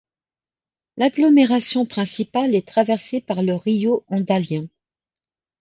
L'agglomération 0.97 1.85
principale 1.85 2.55
est 2.55 2.67
traversée 2.67 3.21
par 3.21 3.43
le 3.43 3.53
Río 3.53 4.03
Andalién. 4.07 4.65